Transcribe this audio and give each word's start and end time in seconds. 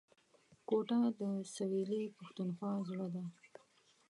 کوټه 0.67 0.99
د 1.19 1.21
سویلي 1.53 2.01
پښتونخوا 2.17 2.71
زړه 2.89 3.07
دی 3.13 3.25